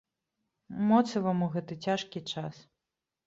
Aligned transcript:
Моцы 0.91 1.15
вам 1.27 1.45
у 1.47 1.49
гэты 1.55 1.77
цяжкі 1.85 2.19
час. 2.33 2.55